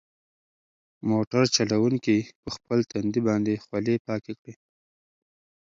موټر 1.09 1.43
چلونکي 1.55 2.17
په 2.41 2.49
خپل 2.55 2.79
تندي 2.91 3.21
باندې 3.27 3.61
خولې 3.63 3.95
پاکې 4.07 4.33
کړې. 4.39 4.53